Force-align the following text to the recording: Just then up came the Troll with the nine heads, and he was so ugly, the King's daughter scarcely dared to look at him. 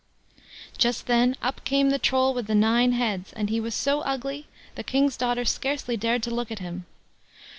Just 0.79 1.05
then 1.05 1.35
up 1.43 1.63
came 1.63 1.91
the 1.91 1.99
Troll 1.99 2.33
with 2.33 2.47
the 2.47 2.55
nine 2.55 2.93
heads, 2.93 3.33
and 3.33 3.51
he 3.51 3.59
was 3.59 3.75
so 3.75 4.01
ugly, 4.01 4.47
the 4.73 4.83
King's 4.83 5.15
daughter 5.15 5.45
scarcely 5.45 5.95
dared 5.95 6.23
to 6.23 6.33
look 6.33 6.49
at 6.49 6.57
him. 6.57 6.87